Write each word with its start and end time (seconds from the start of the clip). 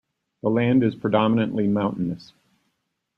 The 0.41 0.49
land 0.49 0.83
is 0.83 0.95
predominantly 0.95 1.67
mountainous. 1.67 2.33